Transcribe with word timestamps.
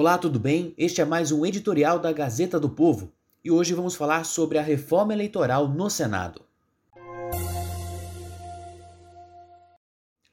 Olá, 0.00 0.16
tudo 0.16 0.40
bem? 0.40 0.72
Este 0.78 1.02
é 1.02 1.04
mais 1.04 1.30
um 1.30 1.44
editorial 1.44 1.98
da 1.98 2.10
Gazeta 2.10 2.58
do 2.58 2.70
Povo 2.70 3.12
e 3.44 3.50
hoje 3.50 3.74
vamos 3.74 3.94
falar 3.94 4.24
sobre 4.24 4.56
a 4.56 4.62
reforma 4.62 5.12
eleitoral 5.12 5.68
no 5.68 5.90
Senado. 5.90 6.40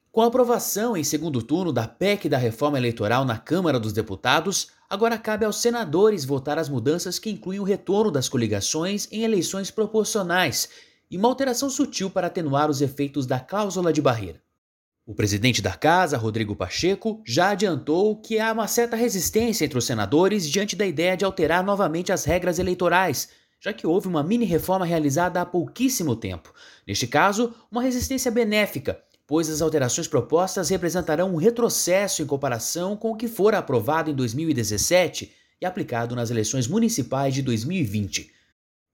Com 0.10 0.22
a 0.22 0.28
aprovação 0.28 0.96
em 0.96 1.04
segundo 1.04 1.42
turno 1.42 1.74
da 1.74 1.86
PEC 1.86 2.30
da 2.30 2.38
reforma 2.38 2.78
eleitoral 2.78 3.26
na 3.26 3.38
Câmara 3.38 3.78
dos 3.78 3.92
Deputados, 3.92 4.70
agora 4.90 5.18
cabe 5.18 5.44
aos 5.44 5.58
senadores 5.58 6.24
votar 6.24 6.58
as 6.58 6.70
mudanças 6.70 7.20
que 7.20 7.30
incluem 7.30 7.60
o 7.60 7.66
retorno 7.66 8.10
das 8.10 8.30
coligações 8.30 9.10
em 9.12 9.24
eleições 9.24 9.70
proporcionais 9.70 10.70
e 11.12 11.18
uma 11.18 11.28
alteração 11.28 11.70
sutil 11.70 12.10
para 12.10 12.28
atenuar 12.28 12.70
os 12.70 12.82
efeitos 12.82 13.26
da 13.26 13.38
cláusula 13.38 13.92
de 13.92 14.02
barreira. 14.02 14.47
O 15.08 15.16
presidente 15.16 15.62
da 15.62 15.72
casa, 15.72 16.18
Rodrigo 16.18 16.54
Pacheco, 16.54 17.22
já 17.26 17.52
adiantou 17.52 18.18
que 18.18 18.40
há 18.40 18.52
uma 18.52 18.68
certa 18.68 18.98
resistência 18.98 19.64
entre 19.64 19.78
os 19.78 19.86
senadores 19.86 20.50
diante 20.50 20.76
da 20.76 20.86
ideia 20.86 21.16
de 21.16 21.23
alterar 21.23 21.64
novamente 21.64 22.12
as 22.12 22.26
regras 22.26 22.59
eleitorais, 22.59 23.30
já 23.58 23.72
que 23.72 23.88
houve 23.88 24.09
uma 24.09 24.22
mini-reforma 24.22 24.86
realizada 24.86 25.40
há 25.40 25.46
pouquíssimo 25.46 26.14
tempo. 26.14 26.54
Neste 26.86 27.08
caso, 27.08 27.54
uma 27.72 27.81
resistência 27.81 28.30
benéfica, 28.30 29.02
pois 29.26 29.50
as 29.50 29.62
alterações 29.62 30.09
propostas 30.09 30.68
representarão 30.68 31.34
um 31.34 31.38
retrocesso 31.38 32.22
em 32.22 32.26
comparação 32.26 32.98
com 32.98 33.12
o 33.12 33.16
que 33.16 33.30
fora 33.30 33.59
aprovado 33.59 34.12
em 34.12 34.14
2017 34.14 35.31
e 35.62 35.66
aplicado 35.66 36.18
nas 36.18 36.31
eleições 36.31 36.68
municipais 36.68 37.34
de 37.34 37.42
2020. 37.42 38.30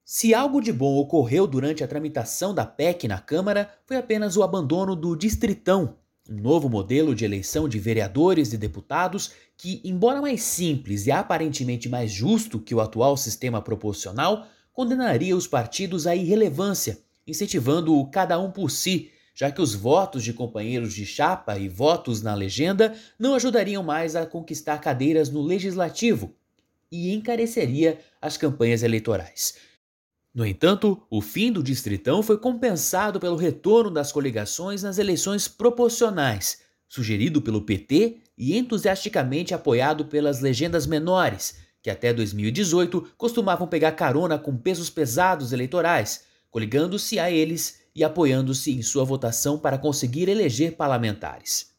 Se 0.06 0.32
algo 0.32 0.62
de 0.62 0.72
bom 0.72 0.96
ocorreu 0.96 1.48
durante 1.48 1.84
a 1.84 1.88
tramitação 1.88 2.54
da 2.54 2.68
PEC 2.68 3.08
na 3.08 3.18
Câmara, 3.18 3.74
foi 3.88 3.98
apenas 3.98 4.38
o 4.38 4.44
abandono 4.44 4.96
do 4.96 5.16
Distritão, 5.16 6.03
um 6.30 6.36
novo 6.36 6.70
modelo 6.70 7.14
de 7.14 7.26
eleição 7.26 7.68
de 7.68 7.78
vereadores 7.80 8.54
e 8.54 8.58
deputados 8.58 9.32
que, 9.58 9.82
embora 9.84 10.22
mais 10.22 10.42
simples 10.42 11.06
e 11.06 11.12
aparentemente 11.12 11.90
mais 11.90 12.12
justo 12.12 12.60
que 12.60 12.74
o 12.74 12.80
atual 12.80 13.18
sistema 13.18 13.62
proporcional, 13.62 14.48
condenaria 14.72 15.36
os 15.36 15.48
partidos 15.48 16.08
à 16.08 16.16
irrelevância, 16.16 17.00
incentivando 17.28 17.96
o 17.96 18.10
cada 18.10 18.40
um 18.40 18.52
por 18.52 18.72
si, 18.72 19.12
já 19.36 19.52
que 19.52 19.62
os 19.62 19.74
votos 19.74 20.24
de 20.24 20.34
companheiros 20.34 20.94
de 20.94 21.06
chapa 21.06 21.58
e 21.58 21.68
votos 21.68 22.22
na 22.22 22.34
legenda 22.34 22.96
não 23.18 23.36
ajudariam 23.36 23.84
mais 23.84 24.16
a 24.16 24.26
conquistar 24.26 24.78
cadeiras 24.80 25.30
no 25.30 25.42
legislativo 25.42 26.34
e 26.92 27.14
encareceria 27.14 28.00
as 28.22 28.38
campanhas 28.38 28.84
eleitorais. 28.84 29.56
No 30.34 30.46
entanto, 30.46 31.00
o 31.12 31.22
fim 31.22 31.52
do 31.52 31.62
Distritão 31.62 32.24
foi 32.24 32.40
compensado 32.40 33.20
pelo 33.20 33.36
retorno 33.36 33.92
das 33.92 34.12
coligações 34.12 34.82
nas 34.82 34.98
eleições 34.98 35.48
proporcionais, 35.48 36.62
sugerido 36.90 37.40
pelo 37.40 37.62
PT 37.62 38.18
e 38.36 38.58
entusiasticamente 38.58 39.54
apoiado 39.54 40.06
pelas 40.06 40.40
legendas 40.40 40.88
menores, 40.88 41.58
que 41.84 41.90
até 41.90 42.12
2018 42.12 43.14
costumavam 43.16 43.68
pegar 43.68 43.92
carona 43.92 44.40
com 44.40 44.58
pesos 44.58 44.90
pesados 44.90 45.54
eleitorais, 45.54 46.24
coligando-se 46.50 47.20
a 47.20 47.30
eles 47.30 47.82
e 47.96 48.04
apoiando-se 48.04 48.72
em 48.72 48.82
sua 48.82 49.04
votação 49.04 49.60
para 49.60 49.78
conseguir 49.78 50.30
eleger 50.30 50.76
parlamentares. 50.76 51.74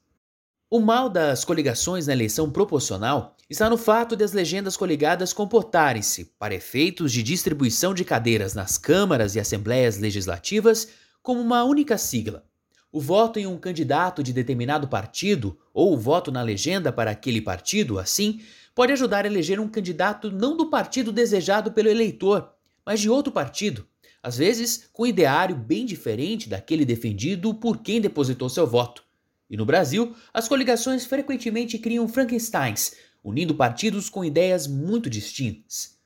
O 0.70 0.78
mal 0.78 1.08
das 1.08 1.44
coligações 1.44 2.06
na 2.06 2.12
eleição 2.12 2.50
proporcional 2.50 3.33
está 3.48 3.68
no 3.68 3.76
fato 3.76 4.16
de 4.16 4.24
as 4.24 4.32
legendas 4.32 4.76
coligadas 4.76 5.32
comportarem-se, 5.32 6.26
para 6.38 6.54
efeitos 6.54 7.12
de 7.12 7.22
distribuição 7.22 7.92
de 7.92 8.04
cadeiras 8.04 8.54
nas 8.54 8.78
câmaras 8.78 9.34
e 9.34 9.40
assembleias 9.40 9.98
legislativas, 9.98 10.88
como 11.22 11.40
uma 11.40 11.64
única 11.64 11.98
sigla. 11.98 12.44
O 12.90 13.00
voto 13.00 13.38
em 13.38 13.46
um 13.46 13.58
candidato 13.58 14.22
de 14.22 14.32
determinado 14.32 14.88
partido, 14.88 15.58
ou 15.72 15.92
o 15.92 15.98
voto 15.98 16.30
na 16.30 16.42
legenda 16.42 16.92
para 16.92 17.10
aquele 17.10 17.40
partido, 17.40 17.98
assim, 17.98 18.40
pode 18.74 18.92
ajudar 18.92 19.24
a 19.24 19.28
eleger 19.28 19.60
um 19.60 19.68
candidato 19.68 20.30
não 20.30 20.56
do 20.56 20.70
partido 20.70 21.12
desejado 21.12 21.72
pelo 21.72 21.88
eleitor, 21.88 22.52
mas 22.84 23.00
de 23.00 23.10
outro 23.10 23.32
partido, 23.32 23.86
às 24.22 24.36
vezes 24.38 24.88
com 24.92 25.04
um 25.04 25.06
ideário 25.06 25.56
bem 25.56 25.84
diferente 25.84 26.48
daquele 26.48 26.84
defendido 26.84 27.54
por 27.54 27.78
quem 27.78 28.00
depositou 28.00 28.48
seu 28.48 28.66
voto. 28.66 29.04
E 29.48 29.56
no 29.56 29.66
Brasil, 29.66 30.14
as 30.32 30.48
coligações 30.48 31.04
frequentemente 31.04 31.78
criam 31.78 32.08
Frankensteins, 32.08 32.94
unindo 33.24 33.54
partidos 33.54 34.10
com 34.10 34.24
ideias 34.24 34.66
muito 34.66 35.08
distintas. 35.08 35.96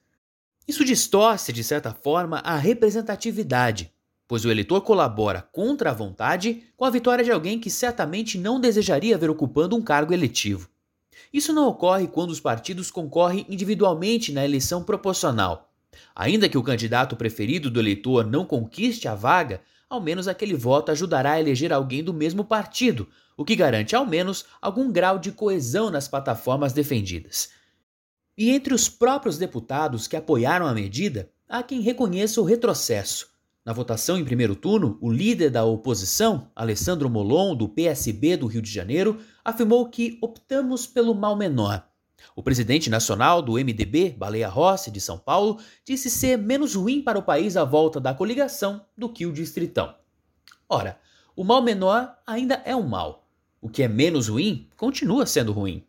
Isso 0.69 0.85
distorce, 0.85 1.53
de 1.53 1.65
certa 1.65 1.93
forma, 1.93 2.39
a 2.39 2.57
representatividade, 2.57 3.93
pois 4.29 4.45
o 4.45 4.51
eleitor 4.51 4.83
colabora 4.83 5.43
contra 5.51 5.91
a 5.91 5.95
vontade 5.95 6.63
com 6.77 6.85
a 6.85 6.91
vitória 6.91 7.25
de 7.25 7.33
alguém 7.33 7.59
que 7.59 7.71
certamente 7.71 8.39
não 8.39 8.61
desejaria 8.61 9.19
ver 9.19 9.31
ocupando 9.31 9.75
um 9.75 9.83
cargo 9.83 10.13
eletivo. 10.13 10.69
Isso 11.33 11.53
não 11.53 11.67
ocorre 11.67 12.07
quando 12.07 12.31
os 12.31 12.39
partidos 12.39 12.91
concorrem 12.91 13.45
individualmente 13.49 14.31
na 14.31 14.45
eleição 14.45 14.85
proporcional. 14.85 15.73
Ainda 16.15 16.49
que 16.49 16.59
o 16.59 16.63
candidato 16.63 17.17
preferido 17.17 17.71
do 17.71 17.81
eleitor 17.81 18.27
não 18.27 18.45
conquiste 18.45 19.09
a 19.09 19.15
vaga, 19.15 19.61
ao 19.89 20.01
menos 20.01 20.29
aquele 20.29 20.55
voto 20.55 20.91
ajudará 20.91 21.33
a 21.33 21.41
eleger 21.41 21.73
alguém 21.73 22.05
do 22.05 22.13
mesmo 22.13 22.45
partido, 22.45 23.09
o 23.37 23.45
que 23.45 23.57
garante 23.57 23.97
ao 23.97 24.05
menos 24.05 24.45
algum 24.61 24.93
grau 24.93 25.19
de 25.19 25.33
coesão 25.33 25.91
nas 25.91 26.09
plataformas 26.09 26.73
defendidas. 26.73 27.51
E 28.37 28.51
entre 28.51 28.75
os 28.75 28.89
próprios 28.89 29.39
deputados 29.39 30.07
que 30.07 30.17
apoiaram 30.17 30.67
a 30.67 30.75
medida, 30.75 31.31
há 31.49 31.63
quem 31.63 31.81
reconheça 31.81 32.41
o 32.41 32.45
retrocesso. 32.45 33.31
Na 33.65 33.73
votação 33.73 34.19
em 34.19 34.25
primeiro 34.25 34.55
turno, 34.55 34.99
o 35.01 35.11
líder 35.11 35.51
da 35.51 35.65
oposição, 35.65 36.51
Alessandro 36.55 37.09
Molon, 37.09 37.55
do 37.55 37.69
PSB 37.69 38.37
do 38.37 38.47
Rio 38.47 38.63
de 38.63 38.71
Janeiro, 38.71 39.21
afirmou 39.45 39.89
que 39.89 40.19
optamos 40.21 40.87
pelo 40.87 41.15
mal 41.15 41.37
menor. 41.37 41.88
O 42.35 42.43
presidente 42.43 42.89
nacional 42.89 43.43
do 43.43 43.55
MDB, 43.55 44.15
Baleia 44.17 44.49
Rossi, 44.49 44.91
de 44.91 45.01
São 45.01 45.19
Paulo, 45.19 45.61
disse 45.85 46.09
ser 46.11 46.37
menos 46.37 46.75
ruim 46.75 47.03
para 47.03 47.19
o 47.19 47.23
país 47.23 47.57
a 47.57 47.65
volta 47.65 48.01
da 48.01 48.15
coligação 48.15 48.85
do 48.97 49.09
que 49.09 49.27
o 49.27 49.33
distritão. 49.33 49.95
Ora, 50.69 50.99
o 51.35 51.45
mal 51.45 51.63
menor 51.63 52.17
ainda 52.27 52.63
é 52.65 52.75
um 52.75 52.87
mal. 52.87 53.27
O 53.61 53.69
que 53.69 53.83
é 53.83 53.89
menos 53.89 54.29
ruim 54.29 54.69
continua 54.77 55.27
sendo 55.27 55.53
ruim. 55.53 55.85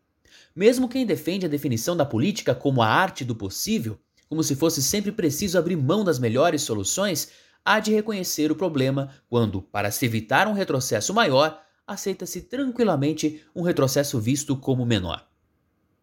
Mesmo 0.56 0.90
quem 0.90 1.06
defende 1.06 1.46
a 1.46 1.50
definição 1.50 1.96
da 1.96 2.06
política 2.06 2.56
como 2.56 2.82
a 2.82 2.88
arte 2.88 3.24
do 3.24 3.36
possível, 3.36 4.00
como 4.28 4.44
se 4.44 4.56
fosse 4.56 4.82
sempre 4.82 5.12
preciso 5.12 5.58
abrir 5.58 5.76
mão 5.76 6.04
das 6.04 6.20
melhores 6.20 6.62
soluções, 6.64 7.30
há 7.64 7.80
de 7.80 7.94
reconhecer 7.94 8.52
o 8.52 8.56
problema 8.56 9.10
quando, 9.30 9.62
para 9.62 9.92
se 9.92 10.06
evitar 10.06 10.48
um 10.48 10.54
retrocesso 10.54 11.14
maior, 11.14 11.62
aceita-se 11.86 12.42
tranquilamente 12.42 13.44
um 13.56 13.62
retrocesso 13.62 14.20
visto 14.20 14.56
como 14.56 14.86
menor. 14.86 15.29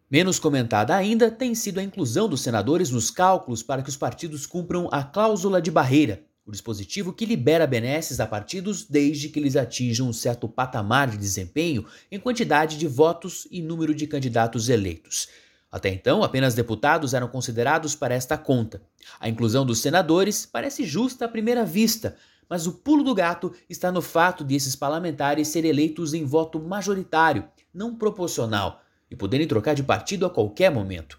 Menos 0.09 0.39
comentada 0.39 0.95
ainda 0.95 1.29
tem 1.29 1.53
sido 1.53 1.81
a 1.81 1.83
inclusão 1.83 2.29
dos 2.29 2.39
senadores 2.39 2.89
nos 2.89 3.11
cálculos 3.11 3.61
para 3.61 3.81
que 3.81 3.89
os 3.89 3.97
partidos 3.97 4.45
cumpram 4.45 4.87
a 4.89 5.03
cláusula 5.03 5.61
de 5.61 5.69
barreira, 5.69 6.23
o 6.45 6.51
dispositivo 6.51 7.11
que 7.11 7.25
libera 7.25 7.67
benesses 7.67 8.21
a 8.21 8.25
partidos 8.25 8.85
desde 8.85 9.27
que 9.27 9.37
eles 9.37 9.57
atinjam 9.57 10.07
um 10.07 10.13
certo 10.13 10.47
patamar 10.47 11.09
de 11.09 11.17
desempenho 11.17 11.85
em 12.09 12.17
quantidade 12.17 12.77
de 12.77 12.87
votos 12.87 13.49
e 13.51 13.61
número 13.61 13.93
de 13.93 14.07
candidatos 14.07 14.69
eleitos. 14.69 15.27
Até 15.69 15.89
então, 15.89 16.23
apenas 16.23 16.55
deputados 16.55 17.13
eram 17.13 17.27
considerados 17.27 17.93
para 17.93 18.15
esta 18.15 18.37
conta. 18.37 18.81
A 19.19 19.27
inclusão 19.27 19.65
dos 19.65 19.79
senadores 19.79 20.45
parece 20.45 20.85
justa 20.85 21.25
à 21.25 21.27
primeira 21.27 21.65
vista, 21.65 22.15
mas 22.49 22.65
o 22.65 22.71
pulo 22.71 23.03
do 23.03 23.13
gato 23.13 23.51
está 23.69 23.91
no 23.91 24.01
fato 24.01 24.45
de 24.45 24.55
esses 24.55 24.73
parlamentares 24.73 25.49
serem 25.49 25.69
eleitos 25.69 26.13
em 26.13 26.23
voto 26.23 26.61
majoritário, 26.61 27.43
não 27.73 27.93
proporcional, 27.93 28.81
e 29.09 29.15
poderem 29.15 29.47
trocar 29.47 29.73
de 29.73 29.83
partido 29.83 30.25
a 30.25 30.29
qualquer 30.29 30.69
momento. 30.69 31.17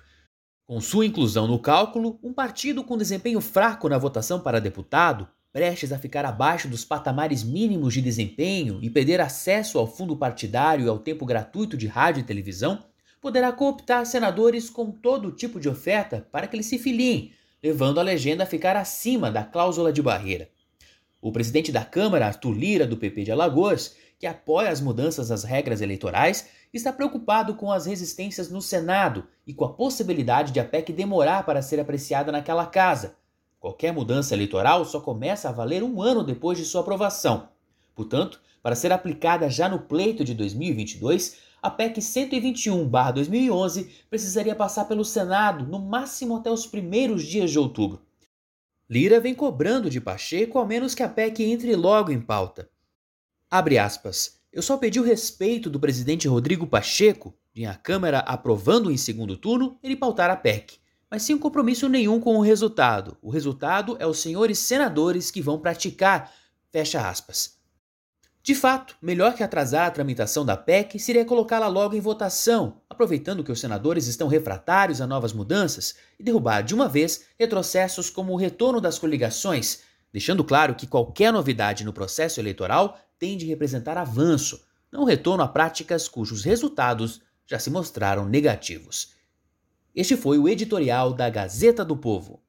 Com 0.67 0.81
sua 0.81 1.06
inclusão 1.06 1.46
no 1.46 1.58
cálculo, 1.58 2.19
um 2.23 2.32
partido 2.32 2.85
com 2.85 2.96
desempenho 2.96 3.40
fraco 3.40 3.88
na 3.88 3.96
votação 3.96 4.38
para 4.38 4.61
deputado, 4.61 5.26
prestes 5.52 5.93
a 5.93 5.99
ficar 5.99 6.25
abaixo 6.25 6.69
dos 6.69 6.85
patamares 6.85 7.43
mínimos 7.43 7.94
de 7.94 8.02
desempenho 8.02 8.79
e 8.82 8.90
perder 8.90 9.20
acesso 9.20 9.79
ao 9.79 9.87
fundo 9.87 10.17
partidário 10.17 10.85
e 10.85 10.88
ao 10.88 10.99
tempo 10.99 11.25
gratuito 11.25 11.76
de 11.76 11.87
rádio 11.87 12.20
e 12.20 12.25
televisão, 12.25 12.85
poderá 13.20 13.50
cooptar 13.50 14.05
senadores 14.06 14.69
com 14.69 14.91
todo 14.91 15.32
tipo 15.32 15.58
de 15.58 15.69
oferta 15.69 16.29
para 16.31 16.46
que 16.46 16.55
eles 16.55 16.67
se 16.67 16.79
filiem, 16.79 17.32
levando 17.62 17.99
a 17.99 18.02
legenda 18.02 18.44
a 18.44 18.46
ficar 18.46 18.76
acima 18.76 19.31
da 19.31 19.43
cláusula 19.43 19.93
de 19.93 20.02
barreira. 20.02 20.49
O 21.20 21.32
presidente 21.32 21.73
da 21.73 21.85
Câmara, 21.85 22.26
Arthur 22.26 22.53
Lira, 22.53 22.87
do 22.87 22.97
PP 22.97 23.25
de 23.25 23.32
Alagoas, 23.32 23.97
que 24.20 24.26
apoia 24.26 24.70
as 24.70 24.81
mudanças 24.81 25.32
às 25.32 25.43
regras 25.43 25.81
eleitorais, 25.81 26.49
está 26.73 26.93
preocupado 26.93 27.55
com 27.55 27.73
as 27.73 27.87
resistências 27.87 28.49
no 28.49 28.62
Senado 28.62 29.25
e 29.47 29.53
com 29.53 29.65
a 29.65 29.73
possibilidade 29.73 30.53
de 30.53 30.61
a 30.61 30.65
PEC 30.65 30.93
demorar 30.93 31.44
para 31.44 31.61
ser 31.61 31.81
apreciada 31.81 32.31
naquela 32.31 32.67
casa. 32.67 33.17
Qualquer 33.59 33.93
mudança 33.93 34.32
eleitoral 34.32 34.85
só 34.85 35.00
começa 35.00 35.49
a 35.49 35.53
valer 35.53 35.82
um 35.82 36.00
ano 36.00 36.23
depois 36.23 36.56
de 36.56 36.65
sua 36.65 36.82
aprovação. 36.82 37.49
Portanto, 37.97 38.41
para 38.62 38.76
ser 38.76 38.93
aplicada 38.93 39.50
já 39.50 39.69
no 39.69 39.81
pleito 39.81 40.23
de 40.25 40.35
2022, 40.35 41.38
a 41.61 41.69
PEC 41.69 42.00
121-2011 42.00 43.88
precisaria 44.09 44.55
passar 44.55 44.85
pelo 44.85 45.05
Senado 45.05 45.67
no 45.67 45.81
máximo 45.81 46.37
até 46.37 46.49
os 46.49 46.65
primeiros 46.65 47.25
dias 47.25 47.50
de 47.50 47.59
outubro. 47.59 48.06
Lira 48.90 49.20
vem 49.20 49.35
cobrando 49.35 49.90
de 49.90 50.00
Pacheco 50.00 50.58
ao 50.58 50.67
menos 50.67 50.94
que 50.94 51.02
a 51.02 51.08
PEC 51.08 51.44
entre 51.44 51.76
logo 51.76 52.11
em 52.11 52.20
pauta. 52.20 52.70
Abre 53.50 53.79
aspas. 53.79 54.40
Eu 54.50 54.62
só 54.62 54.79
pedi 54.79 54.99
o 54.99 55.05
respeito 55.05 55.69
do 55.69 55.79
presidente 55.79 56.26
Rodrigo 56.26 56.67
Pacheco 56.67 57.35
de 57.52 57.67
a 57.67 57.75
Câmara 57.75 58.20
aprovando 58.20 58.90
em 58.90 58.96
segundo 58.96 59.37
turno 59.37 59.79
ele 59.82 59.94
pautar 59.94 60.31
a 60.31 60.37
PEC, 60.37 60.79
mas 61.11 61.23
sem 61.23 61.37
compromisso 61.37 61.87
nenhum 61.87 62.19
com 62.19 62.37
o 62.37 62.40
resultado. 62.40 63.19
O 63.20 63.29
resultado 63.29 63.94
é 64.00 64.06
os 64.06 64.20
senhores 64.20 64.58
senadores 64.58 65.31
que 65.31 65.43
vão 65.43 65.58
praticar. 65.58 66.32
Fecha 66.70 67.06
aspas. 67.06 67.58
De 68.43 68.55
fato, 68.55 68.96
melhor 69.02 69.34
que 69.34 69.43
atrasar 69.43 69.87
a 69.87 69.91
tramitação 69.91 70.46
da 70.46 70.56
PEC 70.56 70.99
seria 70.99 71.26
colocá-la 71.26 71.69
logo 71.69 71.94
em 71.94 72.00
votação, 72.00 72.81
aproveitando 72.98 73.44
que 73.44 73.52
os 73.52 73.60
senadores 73.60 74.08
estão 74.08 74.26
refratários 74.26 75.00
a 75.00 75.06
novas 75.06 75.32
mudanças 75.32 75.94
e 76.18 76.22
derrubar 76.24 76.62
de 76.62 76.74
uma 76.74 76.88
vez 76.88 77.26
retrocessos 77.38 78.10
como 78.10 78.32
o 78.32 78.36
retorno 78.36 78.80
das 78.80 78.98
coligações, 78.98 79.82
deixando 80.12 80.42
claro 80.42 80.74
que 80.74 80.84
qualquer 80.84 81.32
novidade 81.32 81.84
no 81.84 81.92
processo 81.92 82.40
eleitoral 82.40 82.98
tem 83.16 83.36
de 83.36 83.46
representar 83.46 83.96
avanço, 83.96 84.66
não 84.90 85.04
retorno 85.04 85.44
a 85.44 85.48
práticas 85.48 86.08
cujos 86.08 86.42
resultados 86.42 87.20
já 87.46 87.56
se 87.56 87.70
mostraram 87.70 88.26
negativos. 88.26 89.12
Este 89.94 90.16
foi 90.16 90.36
o 90.36 90.48
editorial 90.48 91.12
da 91.12 91.30
Gazeta 91.30 91.84
do 91.84 91.96
Povo. 91.96 92.42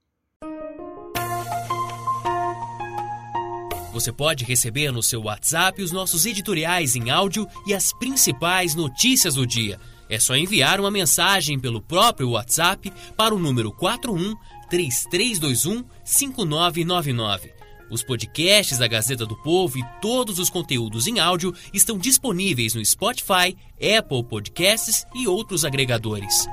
Você 3.94 4.12
pode 4.12 4.46
receber 4.46 4.92
no 4.92 5.04
seu 5.04 5.22
WhatsApp 5.22 5.80
os 5.82 5.92
nossos 5.92 6.26
editoriais 6.26 6.96
em 6.96 7.12
áudio 7.12 7.48
e 7.68 7.74
as 7.74 7.94
principais 7.94 8.74
notícias 8.74 9.36
do 9.36 9.46
dia. 9.46 9.80
É 10.10 10.20
só 10.20 10.36
enviar 10.36 10.80
uma 10.80 10.90
mensagem 10.90 11.60
pelo 11.60 11.80
próprio 11.80 12.32
WhatsApp 12.32 12.92
para 13.16 13.36
o 13.36 13.40
número 13.40 13.72
41 13.72 14.36
3321 14.70 15.84
5999. 16.04 17.54
Os 17.92 18.04
podcasts 18.04 18.78
da 18.78 18.88
Gazeta 18.88 19.26
do 19.26 19.36
Povo 19.36 19.78
e 19.78 19.86
todos 20.02 20.38
os 20.38 20.50
conteúdos 20.50 21.08
em 21.08 21.20
áudio 21.20 21.54
estão 21.74 21.98
disponíveis 21.98 22.74
no 22.74 22.86
Spotify, 22.86 23.56
Apple 23.76 24.24
Podcasts 24.24 25.06
e 25.16 25.28
outros 25.28 25.66
agregadores. 25.66 26.48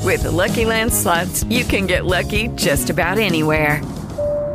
With 0.00 0.22
the 0.22 0.30
Lucky 0.30 0.64
Land 0.64 0.92
slots, 0.92 1.44
you 1.44 1.64
can 1.64 1.86
get 1.86 2.04
lucky 2.04 2.48
just 2.56 2.90
about 2.90 3.18
anywhere. 3.18 3.80